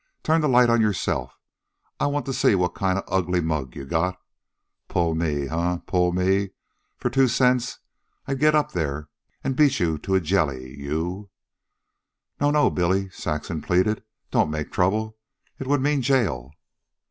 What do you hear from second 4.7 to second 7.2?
Pull me, eh? Pull me? For